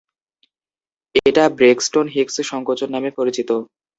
এটা 1.21 1.43
ব্রেক্সটন-হিকস 1.57 2.35
সংকোচন 2.51 2.89
নামে 2.95 3.09
পরিচিত। 3.17 3.49